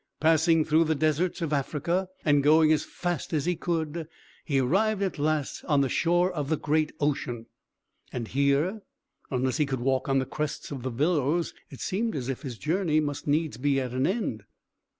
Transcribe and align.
Passing 0.19 0.65
through 0.65 0.85
the 0.85 0.95
deserts 0.95 1.43
of 1.43 1.53
Africa, 1.53 2.09
and 2.25 2.41
going 2.41 2.73
as 2.73 2.83
fast 2.83 3.33
as 3.33 3.45
he 3.45 3.55
could, 3.55 4.07
he 4.43 4.57
arrived 4.59 5.03
at 5.03 5.19
last 5.19 5.63
on 5.65 5.81
the 5.81 5.89
shore 5.89 6.31
of 6.31 6.49
the 6.49 6.57
great 6.57 6.91
ocean. 6.99 7.45
And 8.11 8.27
here, 8.27 8.81
unless 9.29 9.57
he 9.57 9.67
could 9.67 9.81
walk 9.81 10.09
on 10.09 10.17
the 10.17 10.25
crests 10.25 10.71
of 10.71 10.81
the 10.81 10.89
billows, 10.89 11.53
it 11.69 11.81
seemed 11.81 12.15
as 12.15 12.29
if 12.29 12.41
his 12.41 12.57
journey 12.57 12.99
must 12.99 13.27
needs 13.27 13.57
be 13.57 13.79
at 13.79 13.91
an 13.91 14.07
end. 14.07 14.43